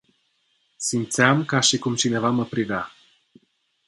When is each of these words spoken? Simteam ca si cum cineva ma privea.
Simteam 0.77 1.45
ca 1.45 1.61
si 1.61 1.77
cum 1.79 1.95
cineva 1.95 2.29
ma 2.31 2.43
privea. 2.53 2.91